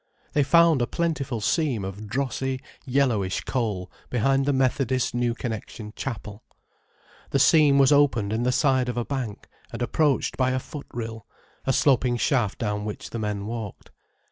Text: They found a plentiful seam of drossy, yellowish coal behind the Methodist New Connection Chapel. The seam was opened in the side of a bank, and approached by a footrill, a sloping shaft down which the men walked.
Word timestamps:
They 0.33 0.41
found 0.41 0.81
a 0.81 0.87
plentiful 0.87 1.41
seam 1.41 1.85
of 1.85 2.07
drossy, 2.07 2.59
yellowish 2.87 3.41
coal 3.41 3.91
behind 4.09 4.47
the 4.47 4.51
Methodist 4.51 5.13
New 5.13 5.35
Connection 5.35 5.93
Chapel. 5.95 6.41
The 7.29 7.37
seam 7.37 7.77
was 7.77 7.91
opened 7.91 8.33
in 8.33 8.41
the 8.41 8.51
side 8.51 8.89
of 8.89 8.97
a 8.97 9.05
bank, 9.05 9.47
and 9.71 9.79
approached 9.79 10.37
by 10.37 10.53
a 10.53 10.59
footrill, 10.59 11.27
a 11.65 11.71
sloping 11.71 12.17
shaft 12.17 12.57
down 12.57 12.83
which 12.83 13.11
the 13.11 13.19
men 13.19 13.45
walked. 13.45 13.91